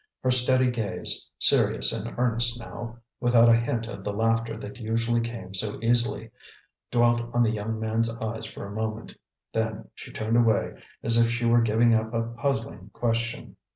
Her 0.23 0.31
steady 0.31 0.71
gaze, 0.71 1.29
serious 1.37 1.93
and 1.93 2.17
earnest 2.17 2.59
now, 2.59 2.97
without 3.19 3.49
a 3.49 3.55
hint 3.55 3.85
of 3.85 4.03
the 4.03 4.11
laughter 4.11 4.57
that 4.57 4.79
usually 4.79 5.21
came 5.21 5.53
so 5.53 5.77
easily, 5.83 6.31
dwelt 6.89 7.29
on 7.35 7.43
the 7.43 7.51
young 7.51 7.79
man's 7.79 8.09
eyes 8.15 8.47
for 8.47 8.65
a 8.65 8.71
moment, 8.73 9.13
then 9.53 9.89
she 9.93 10.11
turned 10.11 10.37
away 10.37 10.73
as 11.03 11.17
if 11.17 11.29
she 11.29 11.45
were 11.45 11.61
giving 11.61 11.93
up 11.93 12.15
a 12.15 12.23
puzzling 12.23 12.89
question. 12.93 13.57